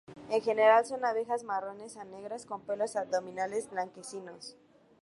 [0.31, 4.57] En general son abejas marrones a negras con pelos abdominales blanquecinos.